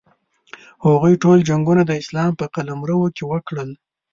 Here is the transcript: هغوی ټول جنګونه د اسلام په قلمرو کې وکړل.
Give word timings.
هغوی 0.85 1.13
ټول 1.23 1.37
جنګونه 1.49 1.83
د 1.85 1.91
اسلام 2.01 2.31
په 2.39 2.45
قلمرو 2.55 3.01
کې 3.15 3.23
وکړل. 3.31 3.69